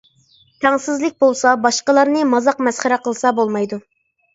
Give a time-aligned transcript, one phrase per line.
[0.65, 3.87] تەڭسىزلىك بولسا، باشقىلارنى مازاق-مەسخىرە قىلسا بولمايدۇ.